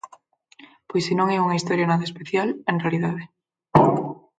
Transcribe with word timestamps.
Pois 0.89 1.03
si 1.07 1.13
non 1.15 1.27
é 1.35 1.37
unha 1.45 1.57
historia 1.59 1.89
nada 1.89 2.07
especial, 2.09 2.49
en 2.71 2.75
realidade. 2.83 3.23